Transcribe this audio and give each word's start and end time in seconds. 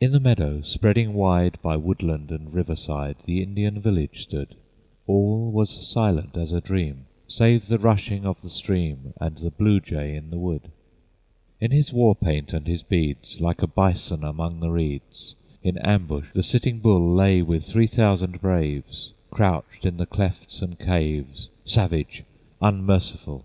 In 0.00 0.10
the 0.10 0.18
meadow, 0.18 0.62
spreading 0.62 1.12
wide 1.14 1.62
By 1.62 1.76
woodland 1.76 2.32
and 2.32 2.52
riverside 2.52 3.18
The 3.24 3.40
Indian 3.40 3.78
village 3.80 4.20
stood; 4.20 4.56
All 5.06 5.52
was 5.52 5.70
silent 5.86 6.36
as 6.36 6.50
a 6.50 6.60
dream, 6.60 7.06
Save 7.28 7.68
the 7.68 7.78
rushing 7.78 8.24
a 8.24 8.30
of 8.30 8.42
the 8.42 8.50
stream 8.50 9.14
And 9.20 9.38
the 9.38 9.52
blue 9.52 9.78
jay 9.78 10.16
in 10.16 10.30
the 10.30 10.40
wood. 10.40 10.72
In 11.60 11.70
his 11.70 11.92
war 11.92 12.16
paint 12.16 12.52
and 12.52 12.66
his 12.66 12.82
beads, 12.82 13.40
Like 13.40 13.62
a 13.62 13.68
bison 13.68 14.24
among 14.24 14.58
the 14.58 14.70
reeds, 14.72 15.36
In 15.62 15.78
ambush 15.78 16.26
the 16.34 16.42
Sitting 16.42 16.80
Bull 16.80 17.14
Lay 17.14 17.40
with 17.40 17.64
three 17.64 17.86
thousand 17.86 18.40
braves 18.40 19.12
Crouched 19.30 19.84
in 19.86 19.98
the 19.98 20.06
clefts 20.06 20.62
and 20.62 20.76
caves, 20.80 21.48
Savage, 21.64 22.24
unmerciful! 22.60 23.44